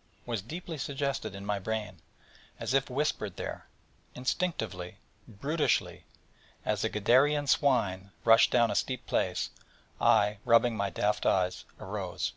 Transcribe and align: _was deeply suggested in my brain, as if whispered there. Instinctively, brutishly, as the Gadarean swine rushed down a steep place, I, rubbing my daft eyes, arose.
_was 0.24 0.40
deeply 0.40 0.78
suggested 0.78 1.34
in 1.34 1.44
my 1.44 1.58
brain, 1.58 2.00
as 2.58 2.72
if 2.72 2.88
whispered 2.88 3.36
there. 3.36 3.66
Instinctively, 4.14 4.96
brutishly, 5.28 6.04
as 6.64 6.80
the 6.80 6.88
Gadarean 6.88 7.46
swine 7.46 8.10
rushed 8.24 8.50
down 8.50 8.70
a 8.70 8.74
steep 8.74 9.06
place, 9.06 9.50
I, 10.00 10.38
rubbing 10.46 10.74
my 10.74 10.88
daft 10.88 11.26
eyes, 11.26 11.66
arose. 11.78 12.32